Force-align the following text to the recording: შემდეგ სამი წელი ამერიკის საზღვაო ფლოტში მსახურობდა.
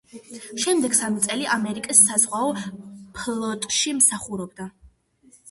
შემდეგ 0.61 0.95
სამი 0.99 1.21
წელი 1.25 1.45
ამერიკის 1.55 2.01
საზღვაო 2.07 2.49
ფლოტში 3.19 3.95
მსახურობდა. 4.01 4.69